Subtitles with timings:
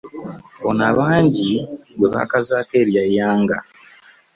[0.67, 1.51] Ono abangi
[1.97, 3.57] gwe baakazaaako erya Yanga